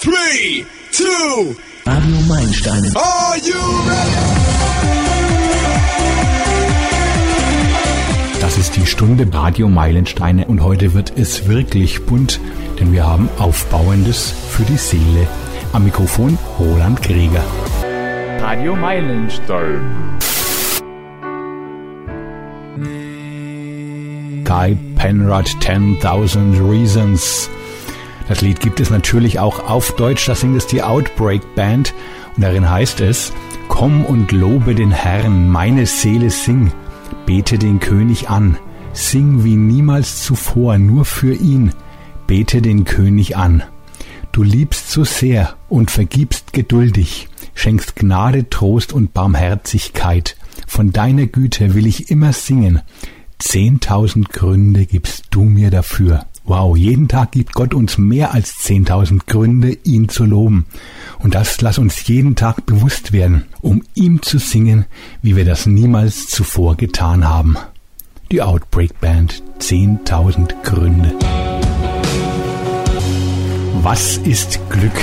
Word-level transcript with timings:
Three, 0.00 0.64
two, 0.92 1.56
Radio 1.84 2.20
Meilensteine. 2.28 2.86
are 2.94 3.36
you 3.38 3.58
ready? 3.88 4.38
Das 8.40 8.56
ist 8.58 8.76
die 8.76 8.86
Stunde 8.86 9.26
Radio 9.32 9.68
Meilensteine 9.68 10.46
und 10.46 10.62
heute 10.62 10.94
wird 10.94 11.14
es 11.16 11.48
wirklich 11.48 12.06
bunt, 12.06 12.38
denn 12.78 12.92
wir 12.92 13.08
haben 13.08 13.28
Aufbauendes 13.38 14.32
für 14.50 14.62
die 14.62 14.76
Seele. 14.76 15.26
Am 15.72 15.82
Mikrofon 15.82 16.38
Roland 16.60 17.02
Krieger. 17.02 17.42
Radio 18.40 18.76
Meilenstein. 18.76 19.80
Guy 24.44 24.76
Penrod 24.94 25.48
10.000 25.60 26.70
Reasons. 26.70 27.50
Das 28.28 28.42
Lied 28.42 28.60
gibt 28.60 28.78
es 28.78 28.90
natürlich 28.90 29.38
auch 29.38 29.70
auf 29.70 29.96
Deutsch, 29.96 30.26
da 30.26 30.34
singt 30.34 30.56
es 30.56 30.66
die 30.66 30.82
Outbreak 30.82 31.54
Band 31.54 31.94
und 32.36 32.42
darin 32.42 32.68
heißt 32.68 33.00
es, 33.00 33.32
Komm 33.68 34.04
und 34.04 34.32
lobe 34.32 34.74
den 34.74 34.90
Herrn, 34.90 35.48
meine 35.48 35.86
Seele 35.86 36.30
sing, 36.30 36.70
bete 37.24 37.58
den 37.58 37.80
König 37.80 38.28
an, 38.28 38.58
sing 38.92 39.44
wie 39.44 39.56
niemals 39.56 40.22
zuvor, 40.22 40.76
nur 40.78 41.06
für 41.06 41.34
ihn, 41.34 41.72
bete 42.26 42.60
den 42.60 42.84
König 42.84 43.36
an. 43.36 43.62
Du 44.32 44.42
liebst 44.42 44.90
so 44.90 45.04
sehr 45.04 45.56
und 45.68 45.90
vergibst 45.90 46.52
geduldig, 46.52 47.28
schenkst 47.54 47.96
Gnade, 47.96 48.50
Trost 48.50 48.92
und 48.92 49.14
Barmherzigkeit. 49.14 50.36
Von 50.66 50.92
deiner 50.92 51.26
Güte 51.26 51.74
will 51.74 51.86
ich 51.86 52.10
immer 52.10 52.32
singen. 52.34 52.82
Zehntausend 53.38 54.30
Gründe 54.30 54.84
gibst 54.84 55.24
du 55.30 55.44
mir 55.44 55.70
dafür. 55.70 56.26
Wow, 56.48 56.78
jeden 56.78 57.08
Tag 57.08 57.32
gibt 57.32 57.52
Gott 57.52 57.74
uns 57.74 57.98
mehr 57.98 58.32
als 58.32 58.56
zehntausend 58.56 59.26
Gründe, 59.26 59.76
ihn 59.84 60.08
zu 60.08 60.24
loben. 60.24 60.64
Und 61.18 61.34
das 61.34 61.60
lass 61.60 61.76
uns 61.76 62.06
jeden 62.06 62.36
Tag 62.36 62.64
bewusst 62.64 63.12
werden, 63.12 63.44
um 63.60 63.82
ihm 63.92 64.22
zu 64.22 64.38
singen, 64.38 64.86
wie 65.20 65.36
wir 65.36 65.44
das 65.44 65.66
niemals 65.66 66.26
zuvor 66.26 66.78
getan 66.78 67.28
haben. 67.28 67.58
Die 68.32 68.40
Outbreak 68.40 68.98
Band, 68.98 69.42
zehntausend 69.58 70.54
Gründe. 70.62 71.14
Was 73.82 74.16
ist 74.16 74.58
Glück? 74.70 74.98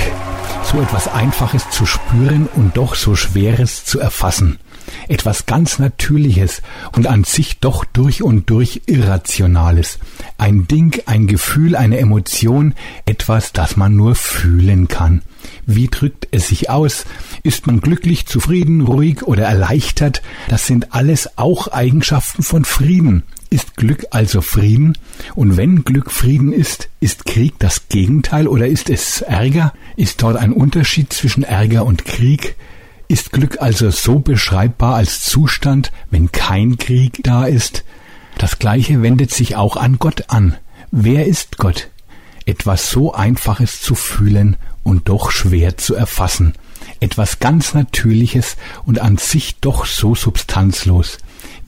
So 0.64 0.80
etwas 0.80 1.06
Einfaches 1.06 1.70
zu 1.70 1.86
spüren 1.86 2.48
und 2.56 2.76
doch 2.76 2.96
so 2.96 3.14
Schweres 3.14 3.84
zu 3.84 4.00
erfassen. 4.00 4.58
Etwas 5.08 5.46
ganz 5.46 5.78
Natürliches 5.78 6.62
und 6.96 7.06
an 7.06 7.24
sich 7.24 7.58
doch 7.60 7.84
durch 7.84 8.22
und 8.22 8.50
durch 8.50 8.82
Irrationales. 8.86 9.98
Ein 10.38 10.66
Ding, 10.66 11.00
ein 11.06 11.26
Gefühl, 11.26 11.76
eine 11.76 11.98
Emotion, 11.98 12.74
etwas, 13.04 13.52
das 13.52 13.76
man 13.76 13.96
nur 13.96 14.14
fühlen 14.14 14.88
kann. 14.88 15.22
Wie 15.64 15.88
drückt 15.88 16.28
es 16.30 16.48
sich 16.48 16.70
aus? 16.70 17.04
Ist 17.42 17.66
man 17.66 17.80
glücklich, 17.80 18.26
zufrieden, 18.26 18.80
ruhig 18.82 19.22
oder 19.22 19.44
erleichtert? 19.44 20.22
Das 20.48 20.66
sind 20.66 20.94
alles 20.94 21.38
auch 21.38 21.68
Eigenschaften 21.68 22.42
von 22.42 22.64
Frieden. 22.64 23.22
Ist 23.48 23.76
Glück 23.76 24.06
also 24.10 24.40
Frieden? 24.40 24.98
Und 25.34 25.56
wenn 25.56 25.84
Glück 25.84 26.10
Frieden 26.10 26.52
ist, 26.52 26.88
ist 27.00 27.24
Krieg 27.26 27.54
das 27.58 27.88
Gegenteil 27.88 28.48
oder 28.48 28.66
ist 28.66 28.90
es 28.90 29.20
Ärger? 29.20 29.72
Ist 29.96 30.22
dort 30.22 30.36
ein 30.36 30.52
Unterschied 30.52 31.12
zwischen 31.12 31.44
Ärger 31.44 31.86
und 31.86 32.04
Krieg? 32.04 32.56
Ist 33.08 33.30
Glück 33.30 33.62
also 33.62 33.90
so 33.90 34.18
beschreibbar 34.18 34.96
als 34.96 35.22
Zustand, 35.22 35.92
wenn 36.10 36.32
kein 36.32 36.76
Krieg 36.76 37.20
da 37.22 37.46
ist? 37.46 37.84
Das 38.36 38.58
Gleiche 38.58 39.00
wendet 39.00 39.32
sich 39.32 39.54
auch 39.54 39.76
an 39.76 39.98
Gott 39.98 40.24
an. 40.28 40.56
Wer 40.90 41.26
ist 41.26 41.56
Gott? 41.56 41.88
Etwas 42.46 42.90
so 42.90 43.14
Einfaches 43.14 43.80
zu 43.80 43.94
fühlen 43.94 44.56
und 44.82 45.08
doch 45.08 45.30
schwer 45.30 45.76
zu 45.76 45.94
erfassen. 45.94 46.54
Etwas 46.98 47.38
ganz 47.38 47.74
Natürliches 47.74 48.56
und 48.84 48.98
an 49.00 49.18
sich 49.18 49.60
doch 49.60 49.86
so 49.86 50.14
substanzlos. 50.14 51.18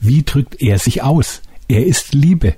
Wie 0.01 0.23
drückt 0.23 0.61
er 0.61 0.77
sich 0.77 1.03
aus? 1.03 1.41
Er 1.69 1.85
ist 1.85 2.13
Liebe. 2.13 2.55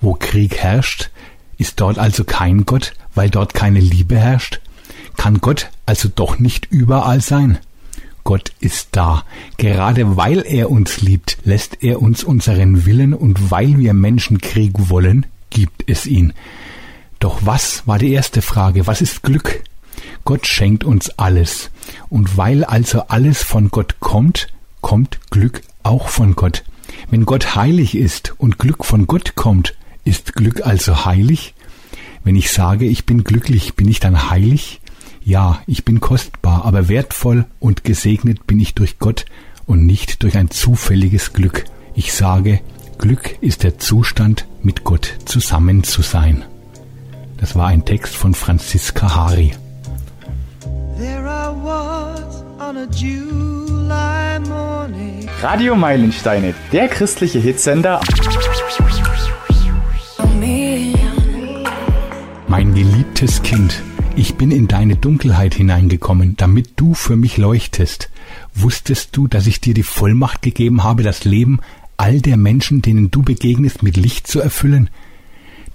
Wo 0.00 0.14
Krieg 0.14 0.58
herrscht, 0.58 1.10
ist 1.58 1.80
dort 1.80 1.98
also 1.98 2.24
kein 2.24 2.66
Gott, 2.66 2.92
weil 3.14 3.30
dort 3.30 3.54
keine 3.54 3.80
Liebe 3.80 4.16
herrscht? 4.16 4.60
Kann 5.16 5.40
Gott 5.40 5.70
also 5.86 6.08
doch 6.08 6.38
nicht 6.38 6.66
überall 6.70 7.20
sein? 7.20 7.58
Gott 8.24 8.52
ist 8.60 8.88
da. 8.92 9.24
Gerade 9.56 10.16
weil 10.16 10.44
er 10.46 10.70
uns 10.70 11.00
liebt, 11.00 11.38
lässt 11.44 11.82
er 11.82 12.00
uns 12.00 12.24
unseren 12.24 12.86
Willen 12.86 13.14
und 13.14 13.50
weil 13.50 13.78
wir 13.78 13.94
Menschen 13.94 14.40
Krieg 14.40 14.72
wollen, 14.76 15.26
gibt 15.50 15.84
es 15.88 16.06
ihn. 16.06 16.32
Doch 17.18 17.40
was 17.44 17.86
war 17.86 17.98
die 17.98 18.12
erste 18.12 18.42
Frage? 18.42 18.86
Was 18.86 19.00
ist 19.00 19.22
Glück? 19.22 19.62
Gott 20.24 20.46
schenkt 20.46 20.84
uns 20.84 21.10
alles. 21.18 21.70
Und 22.08 22.36
weil 22.36 22.64
also 22.64 23.02
alles 23.08 23.42
von 23.42 23.70
Gott 23.70 23.96
kommt, 24.00 24.48
kommt 24.80 25.20
Glück 25.30 25.62
auch 25.82 26.08
von 26.08 26.34
Gott. 26.34 26.64
Wenn 27.10 27.24
Gott 27.24 27.54
heilig 27.56 27.96
ist 27.96 28.34
und 28.38 28.58
Glück 28.58 28.84
von 28.84 29.06
Gott 29.06 29.34
kommt, 29.34 29.74
ist 30.04 30.34
Glück 30.34 30.66
also 30.66 31.04
heilig? 31.04 31.54
Wenn 32.24 32.36
ich 32.36 32.52
sage, 32.52 32.86
ich 32.86 33.06
bin 33.06 33.24
glücklich, 33.24 33.74
bin 33.74 33.88
ich 33.88 34.00
dann 34.00 34.30
heilig? 34.30 34.80
Ja, 35.24 35.60
ich 35.66 35.84
bin 35.84 36.00
kostbar, 36.00 36.64
aber 36.64 36.88
wertvoll 36.88 37.44
und 37.60 37.84
gesegnet 37.84 38.46
bin 38.46 38.58
ich 38.58 38.74
durch 38.74 38.98
Gott 38.98 39.24
und 39.66 39.86
nicht 39.86 40.22
durch 40.22 40.36
ein 40.36 40.50
zufälliges 40.50 41.32
Glück. 41.32 41.64
Ich 41.94 42.12
sage, 42.12 42.60
Glück 42.98 43.36
ist 43.40 43.62
der 43.62 43.78
Zustand, 43.78 44.46
mit 44.62 44.84
Gott 44.84 45.14
zusammen 45.24 45.84
zu 45.84 46.02
sein. 46.02 46.44
Das 47.36 47.54
war 47.54 47.68
ein 47.68 47.84
Text 47.84 48.14
von 48.16 48.34
Franziska 48.34 49.14
Hari. 49.14 49.52
There 50.98 51.24
I 51.24 51.48
was 51.62 52.44
on 52.60 52.76
a 52.76 52.86
July 52.94 54.38
morning. 54.48 55.28
Radio 55.40 55.76
Meilensteine, 55.76 56.54
der 56.72 56.88
christliche 56.88 57.38
Hitsender. 57.38 58.00
Mein 62.48 62.74
geliebtes 62.74 63.42
Kind, 63.42 63.82
ich 64.14 64.34
bin 64.34 64.50
in 64.50 64.68
deine 64.68 64.96
Dunkelheit 64.96 65.54
hineingekommen, 65.54 66.36
damit 66.36 66.72
du 66.76 66.94
für 66.94 67.16
mich 67.16 67.38
leuchtest. 67.38 68.10
Wusstest 68.54 69.16
du, 69.16 69.26
dass 69.26 69.46
ich 69.46 69.60
dir 69.60 69.74
die 69.74 69.82
Vollmacht 69.82 70.42
gegeben 70.42 70.82
habe, 70.82 71.02
das 71.02 71.24
Leben 71.24 71.60
all 71.96 72.20
der 72.20 72.36
Menschen, 72.36 72.82
denen 72.82 73.10
du 73.10 73.22
begegnest, 73.22 73.82
mit 73.82 73.96
Licht 73.96 74.26
zu 74.26 74.40
erfüllen? 74.40 74.90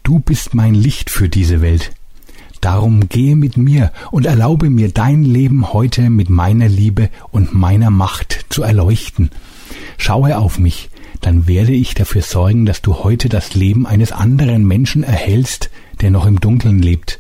Du 0.03 0.19
bist 0.19 0.53
mein 0.53 0.73
Licht 0.73 1.09
für 1.09 1.29
diese 1.29 1.61
Welt. 1.61 1.91
Darum 2.61 3.09
gehe 3.09 3.35
mit 3.35 3.57
mir 3.57 3.91
und 4.11 4.25
erlaube 4.25 4.69
mir 4.69 4.91
dein 4.91 5.23
Leben 5.23 5.73
heute 5.73 6.09
mit 6.09 6.29
meiner 6.29 6.67
Liebe 6.67 7.09
und 7.31 7.53
meiner 7.53 7.89
Macht 7.89 8.45
zu 8.49 8.63
erleuchten. 8.63 9.29
Schaue 9.97 10.37
auf 10.37 10.59
mich, 10.59 10.89
dann 11.21 11.47
werde 11.47 11.73
ich 11.73 11.93
dafür 11.93 12.21
sorgen, 12.21 12.65
dass 12.65 12.81
du 12.81 13.03
heute 13.03 13.29
das 13.29 13.53
Leben 13.55 13.85
eines 13.85 14.11
anderen 14.11 14.65
Menschen 14.65 15.03
erhältst, 15.03 15.69
der 16.01 16.11
noch 16.11 16.25
im 16.25 16.39
Dunkeln 16.39 16.79
lebt. 16.79 17.19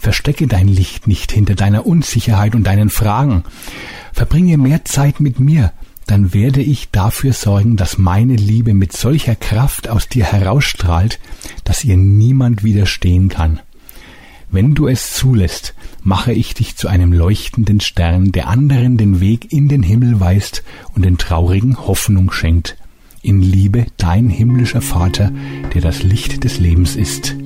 Verstecke 0.00 0.46
dein 0.46 0.66
Licht 0.66 1.06
nicht 1.06 1.30
hinter 1.30 1.54
deiner 1.54 1.86
Unsicherheit 1.86 2.54
und 2.54 2.66
deinen 2.66 2.88
Fragen. 2.88 3.44
Verbringe 4.14 4.56
mehr 4.56 4.86
Zeit 4.86 5.20
mit 5.20 5.38
mir, 5.38 5.72
dann 6.06 6.32
werde 6.32 6.62
ich 6.62 6.90
dafür 6.90 7.34
sorgen, 7.34 7.76
dass 7.76 7.98
meine 7.98 8.34
Liebe 8.34 8.72
mit 8.72 8.96
solcher 8.96 9.36
Kraft 9.36 9.88
aus 9.88 10.08
dir 10.08 10.24
herausstrahlt, 10.24 11.20
dass 11.64 11.84
ihr 11.84 11.98
niemand 11.98 12.64
widerstehen 12.64 13.28
kann. 13.28 13.60
Wenn 14.50 14.74
du 14.74 14.88
es 14.88 15.12
zulässt, 15.12 15.74
mache 16.02 16.32
ich 16.32 16.54
dich 16.54 16.76
zu 16.76 16.88
einem 16.88 17.12
leuchtenden 17.12 17.80
Stern, 17.80 18.32
der 18.32 18.48
anderen 18.48 18.96
den 18.96 19.20
Weg 19.20 19.52
in 19.52 19.68
den 19.68 19.82
Himmel 19.82 20.18
weist 20.18 20.64
und 20.94 21.04
den 21.04 21.18
Traurigen 21.18 21.76
Hoffnung 21.86 22.32
schenkt. 22.32 22.76
In 23.22 23.42
Liebe 23.42 23.84
dein 23.98 24.30
himmlischer 24.30 24.80
Vater, 24.80 25.30
der 25.74 25.82
das 25.82 26.02
Licht 26.02 26.42
des 26.42 26.58
Lebens 26.58 26.96
ist. 26.96 27.36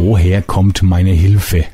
Woher 0.00 0.42
kommt 0.42 0.84
meine 0.84 1.10
Hilfe? 1.10 1.64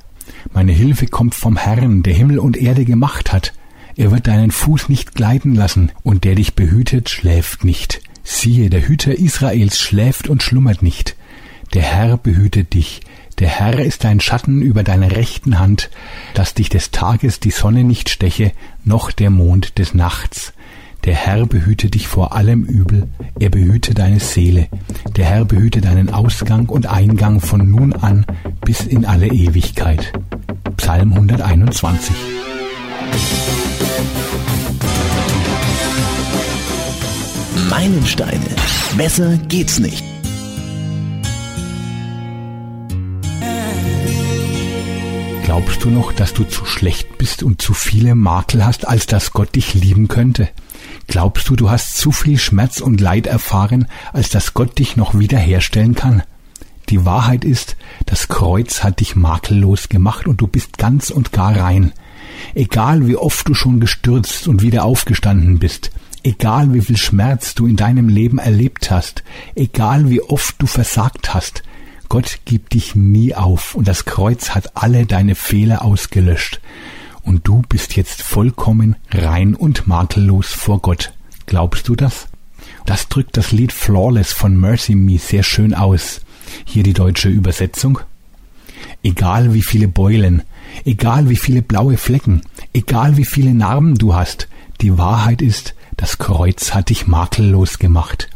Meine 0.54 0.72
Hilfe 0.72 1.06
kommt 1.06 1.34
vom 1.34 1.58
Herrn, 1.58 2.02
der 2.02 2.14
Himmel 2.14 2.38
und 2.38 2.56
Erde 2.56 2.86
gemacht 2.86 3.34
hat. 3.34 3.52
Er 3.96 4.12
wird 4.12 4.28
deinen 4.28 4.50
Fuß 4.50 4.88
nicht 4.88 5.14
gleiten 5.14 5.54
lassen, 5.54 5.92
und 6.04 6.24
der 6.24 6.34
dich 6.34 6.54
behütet, 6.54 7.10
schläft 7.10 7.64
nicht. 7.64 8.00
Siehe, 8.22 8.70
der 8.70 8.88
Hüter 8.88 9.14
Israels 9.14 9.78
schläft 9.78 10.30
und 10.30 10.42
schlummert 10.42 10.80
nicht. 10.80 11.16
Der 11.74 11.82
Herr 11.82 12.16
behütet 12.16 12.72
dich. 12.72 13.02
Der 13.40 13.48
Herr 13.48 13.78
ist 13.78 14.04
dein 14.04 14.20
Schatten 14.20 14.62
über 14.62 14.84
deiner 14.84 15.10
rechten 15.10 15.58
Hand, 15.58 15.90
dass 16.32 16.54
dich 16.54 16.70
des 16.70 16.92
Tages 16.92 17.40
die 17.40 17.50
Sonne 17.50 17.84
nicht 17.84 18.08
steche, 18.08 18.52
noch 18.84 19.12
der 19.12 19.28
Mond 19.28 19.78
des 19.78 19.92
Nachts. 19.92 20.54
Der 21.04 21.14
Herr 21.14 21.44
behüte 21.44 21.90
dich 21.90 22.08
vor 22.08 22.34
allem 22.34 22.64
Übel, 22.64 23.06
er 23.38 23.50
behüte 23.50 23.92
deine 23.92 24.20
Seele. 24.20 24.68
Der 25.16 25.26
Herr 25.26 25.44
behüte 25.44 25.82
deinen 25.82 26.08
Ausgang 26.08 26.66
und 26.70 26.86
Eingang 26.86 27.40
von 27.40 27.68
nun 27.70 27.92
an 27.92 28.24
bis 28.64 28.80
in 28.80 29.04
alle 29.04 29.26
Ewigkeit. 29.26 30.12
Psalm 30.78 31.12
121. 31.12 32.16
Meilensteine. 37.68 38.40
Besser 38.96 39.36
geht's 39.48 39.78
nicht. 39.80 40.02
Glaubst 45.44 45.84
du 45.84 45.90
noch, 45.90 46.12
dass 46.12 46.32
du 46.32 46.44
zu 46.44 46.64
schlecht 46.64 47.18
bist 47.18 47.42
und 47.42 47.60
zu 47.60 47.74
viele 47.74 48.14
Makel 48.14 48.64
hast, 48.64 48.88
als 48.88 49.06
dass 49.06 49.32
Gott 49.32 49.54
dich 49.54 49.74
lieben 49.74 50.08
könnte? 50.08 50.48
Glaubst 51.06 51.48
du, 51.48 51.56
du 51.56 51.70
hast 51.70 51.96
zu 51.96 52.12
viel 52.12 52.38
Schmerz 52.38 52.80
und 52.80 53.00
Leid 53.00 53.26
erfahren, 53.26 53.88
als 54.12 54.30
dass 54.30 54.54
Gott 54.54 54.78
dich 54.78 54.96
noch 54.96 55.18
wiederherstellen 55.18 55.94
kann? 55.94 56.22
Die 56.88 57.04
Wahrheit 57.04 57.44
ist, 57.44 57.76
das 58.06 58.28
Kreuz 58.28 58.82
hat 58.82 59.00
dich 59.00 59.16
makellos 59.16 59.88
gemacht 59.88 60.26
und 60.26 60.40
du 60.40 60.46
bist 60.46 60.76
ganz 60.76 61.10
und 61.10 61.32
gar 61.32 61.56
rein. 61.56 61.92
Egal 62.54 63.06
wie 63.06 63.16
oft 63.16 63.48
du 63.48 63.54
schon 63.54 63.80
gestürzt 63.80 64.48
und 64.48 64.62
wieder 64.62 64.84
aufgestanden 64.84 65.58
bist, 65.58 65.90
egal 66.22 66.74
wie 66.74 66.80
viel 66.80 66.96
Schmerz 66.96 67.54
du 67.54 67.66
in 67.66 67.76
deinem 67.76 68.08
Leben 68.08 68.38
erlebt 68.38 68.90
hast, 68.90 69.22
egal 69.54 70.10
wie 70.10 70.20
oft 70.20 70.56
du 70.60 70.66
versagt 70.66 71.32
hast, 71.32 71.62
Gott 72.08 72.40
gibt 72.44 72.74
dich 72.74 72.94
nie 72.94 73.34
auf 73.34 73.74
und 73.74 73.88
das 73.88 74.04
Kreuz 74.04 74.50
hat 74.50 74.76
alle 74.76 75.06
deine 75.06 75.34
Fehler 75.34 75.84
ausgelöscht. 75.84 76.60
Und 77.24 77.48
du 77.48 77.62
bist 77.68 77.96
jetzt 77.96 78.22
vollkommen 78.22 78.96
rein 79.10 79.54
und 79.54 79.86
makellos 79.86 80.52
vor 80.52 80.80
Gott. 80.80 81.12
Glaubst 81.46 81.88
du 81.88 81.96
das? 81.96 82.28
Das 82.86 83.08
drückt 83.08 83.36
das 83.36 83.50
Lied 83.50 83.72
Flawless 83.72 84.32
von 84.32 84.58
Mercy 84.58 84.94
Me 84.94 85.18
sehr 85.18 85.42
schön 85.42 85.74
aus. 85.74 86.20
Hier 86.64 86.82
die 86.82 86.92
deutsche 86.92 87.28
Übersetzung. 87.28 87.98
Egal 89.02 89.54
wie 89.54 89.62
viele 89.62 89.88
Beulen, 89.88 90.42
egal 90.84 91.28
wie 91.28 91.36
viele 91.36 91.62
blaue 91.62 91.96
Flecken, 91.96 92.42
egal 92.72 93.16
wie 93.16 93.24
viele 93.24 93.54
Narben 93.54 93.96
du 93.96 94.14
hast, 94.14 94.48
die 94.80 94.98
Wahrheit 94.98 95.42
ist, 95.42 95.74
das 95.96 96.18
Kreuz 96.18 96.74
hat 96.74 96.90
dich 96.90 97.06
makellos 97.06 97.78
gemacht. 97.78 98.28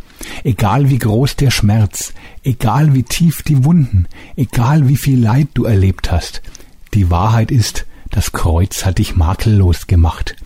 Egal 0.45 0.91
wie 0.91 0.99
groß 0.99 1.37
der 1.37 1.51
Schmerz, 1.51 2.13
egal 2.43 2.95
wie 2.95 3.03
tief 3.03 3.43
die 3.43 3.65
Wunden, 3.65 4.07
egal 4.37 4.89
wie 4.89 4.97
viel 4.97 5.21
Leid 5.21 5.49
du 5.55 5.65
erlebt 5.65 6.11
hast, 6.11 6.43
die 6.95 7.11
Wahrheit 7.11 7.51
ist, 7.51 7.87
das 8.11 8.33
Kreuz 8.33 8.85
hat 8.85 8.99
dich 8.99 9.17
makellos 9.17 9.87
gemacht. 9.87 10.37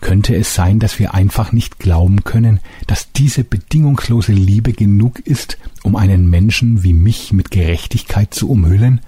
Könnte 0.00 0.34
es 0.34 0.54
sein, 0.54 0.78
dass 0.78 0.98
wir 0.98 1.12
einfach 1.12 1.52
nicht 1.52 1.78
glauben 1.78 2.24
können, 2.24 2.60
dass 2.86 3.12
diese 3.12 3.44
bedingungslose 3.44 4.32
Liebe 4.32 4.72
genug 4.72 5.20
ist, 5.20 5.58
um 5.82 5.94
einen 5.94 6.28
Menschen 6.30 6.82
wie 6.82 6.94
mich 6.94 7.32
mit 7.32 7.50
Gerechtigkeit 7.50 8.32
zu 8.32 8.48
umhüllen? 8.48 9.00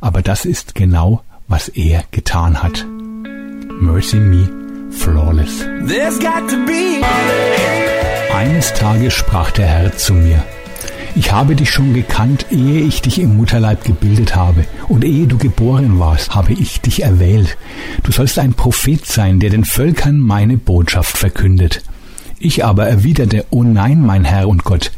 Aber 0.00 0.20
das 0.20 0.44
ist 0.44 0.74
genau, 0.74 1.22
was 1.46 1.68
er 1.68 2.04
getan 2.10 2.62
hat. 2.62 2.84
Mercy 3.80 4.16
me, 4.16 4.48
flawless. 4.90 5.64
Eines 8.34 8.74
Tages 8.74 9.14
sprach 9.14 9.52
der 9.52 9.66
Herr 9.66 9.96
zu 9.96 10.14
mir, 10.14 10.42
ich 11.14 11.32
habe 11.32 11.54
dich 11.54 11.70
schon 11.70 11.92
gekannt, 11.92 12.46
ehe 12.50 12.80
ich 12.80 13.02
dich 13.02 13.20
im 13.20 13.36
Mutterleib 13.36 13.84
gebildet 13.84 14.34
habe, 14.34 14.64
und 14.88 15.04
ehe 15.04 15.26
du 15.26 15.36
geboren 15.38 15.98
warst, 15.98 16.34
habe 16.34 16.52
ich 16.52 16.80
dich 16.80 17.02
erwählt. 17.02 17.56
Du 18.02 18.12
sollst 18.12 18.38
ein 18.38 18.54
Prophet 18.54 19.04
sein, 19.06 19.40
der 19.40 19.50
den 19.50 19.64
Völkern 19.64 20.18
meine 20.18 20.56
Botschaft 20.56 21.16
verkündet. 21.16 21.82
Ich 22.38 22.64
aber 22.64 22.88
erwiderte, 22.88 23.46
O 23.50 23.62
nein, 23.62 24.04
mein 24.04 24.24
Herr 24.24 24.48
und 24.48 24.64
Gott, 24.64 24.90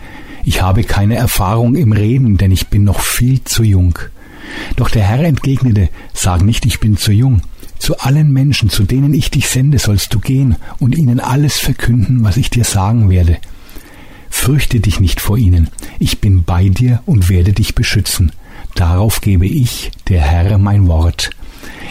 ich 0.44 0.62
habe 0.62 0.84
keine 0.84 1.16
Erfahrung 1.16 1.74
im 1.74 1.92
Reden, 1.92 2.36
denn 2.36 2.52
ich 2.52 2.68
bin 2.68 2.84
noch 2.84 3.00
viel 3.00 3.42
zu 3.44 3.62
jung. 3.62 3.98
Doch 4.76 4.90
der 4.90 5.02
Herr 5.02 5.24
entgegnete, 5.24 5.88
Sag 6.12 6.42
nicht, 6.42 6.64
ich 6.66 6.80
bin 6.80 6.96
zu 6.96 7.12
jung. 7.12 7.42
Zu 7.78 7.98
allen 7.98 8.32
Menschen, 8.32 8.70
zu 8.70 8.84
denen 8.84 9.14
ich 9.14 9.30
dich 9.30 9.48
sende, 9.48 9.78
sollst 9.78 10.14
du 10.14 10.20
gehen 10.20 10.56
und 10.78 10.96
ihnen 10.96 11.20
alles 11.20 11.58
verkünden, 11.58 12.24
was 12.24 12.36
ich 12.36 12.50
dir 12.50 12.64
sagen 12.64 13.10
werde. 13.10 13.38
Fürchte 14.44 14.78
dich 14.78 15.00
nicht 15.00 15.22
vor 15.22 15.38
ihnen, 15.38 15.70
ich 15.98 16.20
bin 16.20 16.44
bei 16.44 16.68
dir 16.68 17.00
und 17.06 17.30
werde 17.30 17.54
dich 17.54 17.74
beschützen. 17.74 18.30
Darauf 18.74 19.22
gebe 19.22 19.46
ich, 19.46 19.90
der 20.08 20.20
Herr, 20.20 20.58
mein 20.58 20.86
Wort. 20.86 21.30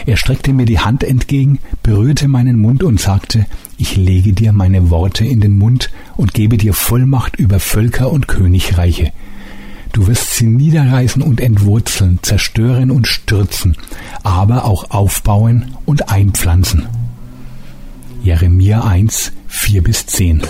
Er 0.06 0.16
streckte 0.16 0.52
mir 0.52 0.64
die 0.64 0.78
Hand 0.78 1.02
entgegen, 1.02 1.58
berührte 1.82 2.28
meinen 2.28 2.60
Mund 2.60 2.84
und 2.84 3.00
sagte, 3.00 3.46
ich 3.76 3.96
lege 3.96 4.34
dir 4.34 4.52
meine 4.52 4.88
Worte 4.90 5.24
in 5.24 5.40
den 5.40 5.58
Mund 5.58 5.90
und 6.16 6.32
gebe 6.32 6.56
dir 6.56 6.74
Vollmacht 6.74 7.34
über 7.40 7.58
Völker 7.58 8.12
und 8.12 8.28
Königreiche. 8.28 9.12
Du 9.92 10.06
wirst 10.06 10.36
sie 10.36 10.46
niederreißen 10.46 11.22
und 11.22 11.40
entwurzeln, 11.40 12.20
zerstören 12.22 12.92
und 12.92 13.08
stürzen, 13.08 13.76
aber 14.22 14.64
auch 14.64 14.92
aufbauen 14.92 15.74
und 15.86 16.08
einpflanzen. 16.08 16.86
Jeremia 18.22 18.84
1, 18.84 19.32
4 19.54 19.82
bis 19.82 20.04
10. 20.06 20.42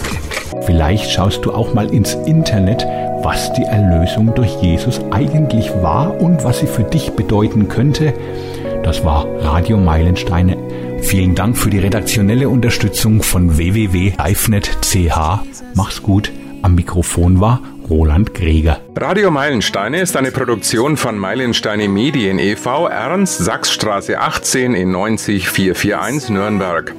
Vielleicht 0.63 1.11
schaust 1.11 1.45
du 1.45 1.53
auch 1.53 1.75
mal 1.75 1.93
ins 1.93 2.15
Internet, 2.27 2.87
was 3.23 3.53
die 3.53 3.63
Erlösung 3.63 4.35
durch 4.35 4.57
Jesus 4.63 5.01
eigentlich 5.11 5.71
war 5.83 6.21
und 6.21 6.43
was 6.43 6.61
sie 6.61 6.67
für 6.67 6.85
dich 6.85 7.13
bedeuten 7.13 7.69
könnte. 7.69 8.15
Das 8.83 9.05
war 9.05 9.27
Radio 9.41 9.77
Meilensteine. 9.77 10.57
Vielen 11.03 11.35
Dank 11.35 11.57
für 11.57 11.71
die 11.71 11.79
redaktionelle 11.79 12.49
Unterstützung 12.49 13.23
von 13.23 13.57
www.livenet.ch. 13.57 15.17
Mach's 15.75 16.03
gut. 16.03 16.33
Am 16.63 16.75
Mikrofon 16.75 17.41
war 17.41 17.61
Roland 17.89 18.35
Greger. 18.35 18.81
Radio 18.97 19.33
Meilensteine 19.33 20.01
ist 20.01 20.17
eine 20.17 20.31
Produktion 20.31 20.97
von 20.97 21.19
Meilensteine 21.19 21.89
Medien 21.89 22.39
e.V. 22.39 22.87
Ernst 22.87 23.39
Sachsstraße 23.39 24.21
18 24.21 24.75
in 24.75 24.93
90441 24.93 26.31
Nürnberg. 26.31 26.95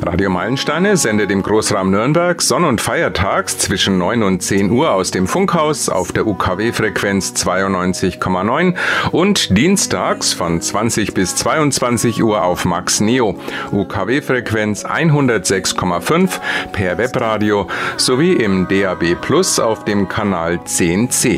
Radio 0.00 0.30
Meilensteine 0.30 0.96
sendet 0.96 1.30
im 1.30 1.42
Großraum 1.42 1.90
Nürnberg 1.90 2.40
sonn- 2.40 2.64
und 2.64 2.80
feiertags 2.80 3.58
zwischen 3.58 3.98
9 3.98 4.22
und 4.22 4.42
10 4.42 4.70
Uhr 4.70 4.90
aus 4.90 5.10
dem 5.10 5.26
Funkhaus 5.26 5.90
auf 5.90 6.12
der 6.12 6.26
UKW-Frequenz 6.26 7.34
92,9 7.36 8.74
und 9.12 9.56
dienstags 9.56 10.32
von 10.32 10.62
20 10.62 11.12
bis 11.12 11.36
22 11.36 12.22
Uhr 12.22 12.42
auf 12.42 12.64
Max 12.64 13.00
Neo, 13.00 13.38
UKW-Frequenz 13.70 14.86
106,5 14.86 16.40
per 16.72 16.96
Webradio 16.96 17.68
sowie 17.98 18.32
im 18.32 18.66
DAB 18.66 19.14
Plus 19.20 19.60
auf 19.60 19.84
dem 19.84 20.08
Kanal 20.08 20.56
10C. 20.66 21.33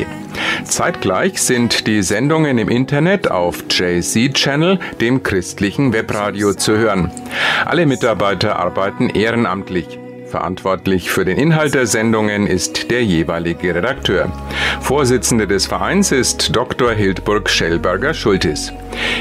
Zeitgleich 0.65 1.43
sind 1.43 1.87
die 1.87 2.03
Sendungen 2.03 2.59
im 2.59 2.69
Internet 2.69 3.31
auf 3.31 3.65
JC 3.71 4.33
Channel, 4.33 4.79
dem 5.01 5.23
christlichen 5.23 5.93
Webradio, 5.93 6.55
zu 6.55 6.77
hören. 6.77 7.13
Alle 7.65 7.87
Mitarbeiter 7.87 8.59
arbeiten 8.59 9.11
ehrenamtlich. 9.11 10.01
Verantwortlich 10.27 11.11
für 11.11 11.25
den 11.25 11.39
Inhalt 11.39 11.75
der 11.75 11.87
Sendungen 11.87 12.49
ist 12.49 12.91
der 12.91 13.05
jeweilige 13.05 13.75
Redakteur. 13.75 14.31
Vorsitzende 14.81 15.47
des 15.47 15.67
Vereins 15.67 16.13
ist 16.13 16.55
Dr. 16.55 16.93
Hildburg 16.93 17.49
Schellberger-Schultis. 17.49 18.75